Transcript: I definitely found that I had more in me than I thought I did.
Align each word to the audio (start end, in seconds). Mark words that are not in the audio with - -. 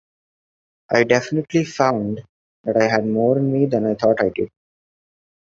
I 0.89 1.03
definitely 1.03 1.63
found 1.63 2.23
that 2.63 2.75
I 2.75 2.87
had 2.87 3.05
more 3.05 3.37
in 3.37 3.53
me 3.53 3.67
than 3.67 3.85
I 3.85 3.93
thought 3.93 4.19
I 4.23 4.29
did. 4.29 4.49